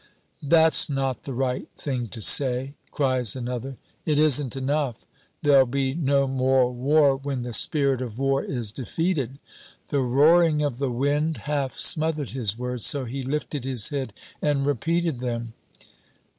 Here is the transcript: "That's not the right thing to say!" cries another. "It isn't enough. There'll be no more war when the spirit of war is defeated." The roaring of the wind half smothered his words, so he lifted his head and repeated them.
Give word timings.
"That's 0.41 0.89
not 0.89 1.21
the 1.25 1.33
right 1.35 1.67
thing 1.77 2.07
to 2.07 2.23
say!" 2.23 2.73
cries 2.89 3.35
another. 3.35 3.75
"It 4.03 4.17
isn't 4.17 4.55
enough. 4.55 5.05
There'll 5.43 5.67
be 5.67 5.93
no 5.93 6.27
more 6.27 6.71
war 6.73 7.15
when 7.15 7.43
the 7.43 7.53
spirit 7.53 8.01
of 8.01 8.17
war 8.17 8.43
is 8.43 8.71
defeated." 8.71 9.37
The 9.89 9.99
roaring 10.01 10.63
of 10.63 10.79
the 10.79 10.89
wind 10.89 11.41
half 11.45 11.73
smothered 11.73 12.31
his 12.31 12.57
words, 12.57 12.83
so 12.83 13.05
he 13.05 13.21
lifted 13.21 13.63
his 13.63 13.89
head 13.89 14.11
and 14.41 14.65
repeated 14.65 15.19
them. 15.19 15.53